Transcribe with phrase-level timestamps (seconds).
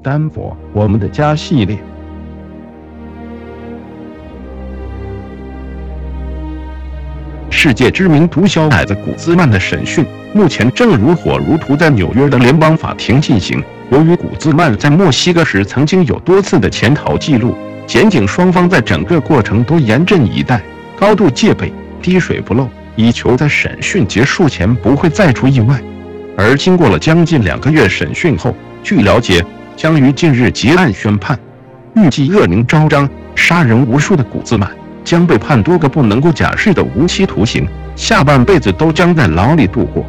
[0.00, 1.76] 丹佛，我们的家系列。
[7.50, 13.60] 世界知名毒枭矮子古兹曼的审讯目前正如火如荼在纽约的联邦法庭进行。
[13.90, 20.62] 由于古兹曼在墨西哥时曾经有多次的潜逃记录，检警双方在整个过程都严阵以待，
[20.96, 25.82] 高度戒备，滴水不漏，以求在审讯结束前不会再出意外。
[26.36, 28.54] 而经过了将近两个月审讯后，
[28.84, 29.44] 据了解，
[29.78, 31.38] 将于近日结案宣判。
[31.94, 34.68] 预计恶名昭彰、杀人无数的古兹曼。
[35.04, 40.04] 将被判多个不能够假释的无期徒刑，下半辈子都将在牢里度过。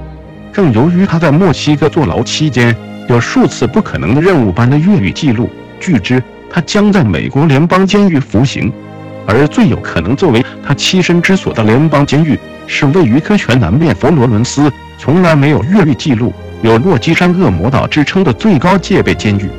[0.51, 2.75] 更由于他在墨西哥坐牢期间
[3.07, 8.73] 有数次不可能的任务般的越狱记录，据知他将在美国联邦监狱服刑。
[9.25, 19.49] 而最有可能作为他栖身之所的联邦监狱，是位于科泉南面佛罗伦斯、从来没有越狱记录、有“落基山恶魔岛”之称的最高戒备监狱。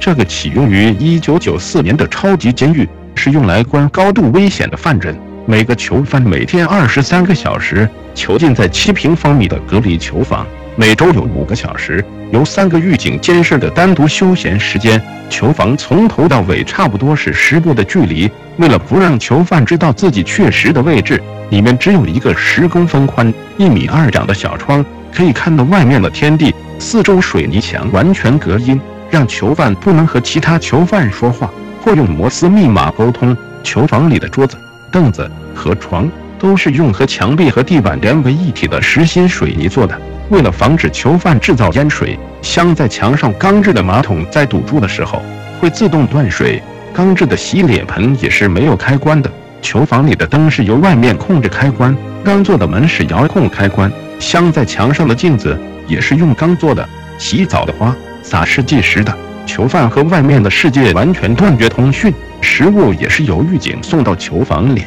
[0.00, 2.88] 这个启用于1994年的超级监狱。
[3.14, 5.16] 是用来关高度危险的犯人。
[5.46, 15.00] 每个囚犯每天二十三个小时囚禁在七平方米的隔离囚房，每周有五个小时由三个狱警监视的单独休闲时间。
[15.28, 18.30] 囚房从头到尾差不多是十步的距离。
[18.56, 24.84] 为了不让囚犯知道自己确实的位置，里面只有一个十公分宽、一米二长的小窗，
[25.14, 26.54] 可以看到外面的天地。
[26.78, 31.50] 四周水泥墙完全隔音，让囚犯不能和其他囚犯说话。
[31.84, 33.36] 或用摩斯密码沟通。
[33.64, 34.56] 囚房里的桌子、
[34.90, 40.00] 凳子和床都是用和墙壁和地板连为一体的实心水泥做的。
[40.30, 45.22] 为了防止囚犯制造淹水，镶在墙上钢制的马桶在堵住的时候
[45.60, 46.62] 会自动断水。
[46.92, 49.30] 钢制的洗脸盆也是没有开关的。
[49.62, 53.90] 囚房里的灯是由外面控制开关，钢做的门是遥控开关。
[54.18, 56.86] 镶在墙上的镜子也是用钢做的。
[57.16, 59.16] 洗澡的花洒是计时的。
[59.46, 64.82] 囚犯和外面的世界完全断绝通讯，食物也是由狱警送到囚房里。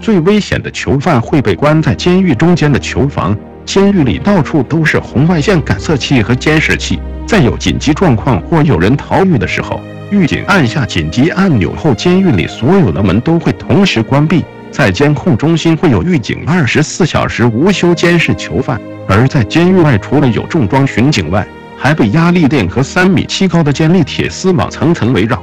[0.00, 6.98] 最危险的囚犯会被关在监狱中间的囚房，监狱里到处都是红外线感测器和监视器。
[7.26, 9.80] 在有紧急状况或有人逃狱的时候，
[10.10, 14.44] 狱警按下紧急按钮后，监狱里所有的门都会同时关闭。
[14.70, 21.46] 在监控中心会有狱警二十四小时无休监视囚犯，而在监狱外除了有重装巡警外，
[21.76, 25.42] 还被压力垫和三米七高的尖利铁丝网层层围绕。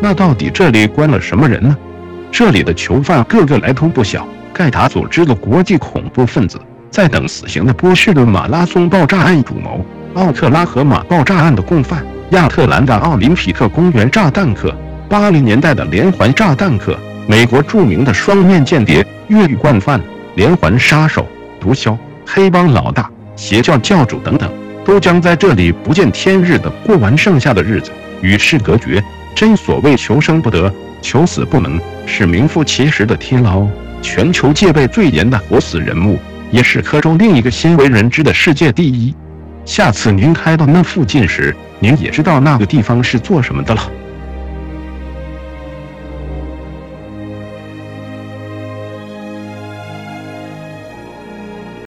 [0.00, 1.76] 那到底这里关了什么人呢？
[2.30, 6.58] 这里的囚犯个个来头不小，盖达组织的国际恐怖分子，
[6.90, 9.84] 在等死刑的波士顿马拉松爆炸案主谋，
[10.14, 14.74] 奥克拉荷马爆炸案的共犯，亚特兰大奥林匹克公园炸弹客，
[15.06, 16.98] 八零年代的连环炸弹客，
[17.28, 20.00] 美国著名的双面间谍、越狱惯犯、
[20.34, 21.26] 连环杀手、
[21.60, 21.94] 毒枭、
[22.24, 24.50] 黑帮老大、邪教教主等等。
[24.82, 27.90] 都将在这里不见天日的过完剩下的日子，
[28.22, 29.02] 与世隔绝。
[29.34, 30.72] 真所谓求生不得，
[31.02, 33.66] 求死不能，是名副其实的天牢。
[34.00, 36.18] 全球戒备最严的活死人物，
[36.50, 39.14] 也是科州另一个鲜为人知的世界第一。
[39.64, 43.90] 下次您开到那附近时，您也知道那个地方是做什么的了。